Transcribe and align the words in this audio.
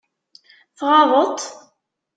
Tɣaḍeḍ-t? 0.77 1.41